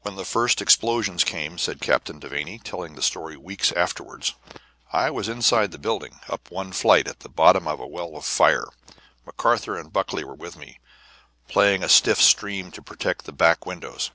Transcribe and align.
"When 0.00 0.16
the 0.16 0.24
first 0.24 0.62
explosion 0.62 1.18
came," 1.18 1.58
said 1.58 1.82
Captain 1.82 2.18
Devanny, 2.18 2.58
telling 2.64 2.94
the 2.94 3.02
story 3.02 3.36
weeks 3.36 3.72
afterward, 3.72 4.30
"I 4.90 5.10
was 5.10 5.28
inside 5.28 5.70
the 5.70 5.76
building, 5.78 6.18
up 6.30 6.50
one 6.50 6.72
flight, 6.72 7.06
at 7.06 7.20
the 7.20 7.28
bottom 7.28 7.68
of 7.68 7.78
a 7.78 7.86
well 7.86 8.16
of 8.16 8.24
fire. 8.24 8.64
McArthur 9.26 9.78
and 9.78 9.92
Buckley 9.92 10.24
were 10.24 10.32
with 10.34 10.56
me, 10.56 10.80
playing 11.46 11.84
a 11.84 11.90
stiff 11.90 12.22
stream 12.22 12.70
to 12.72 12.80
protect 12.80 13.26
the 13.26 13.32
back 13.32 13.66
windows. 13.66 14.12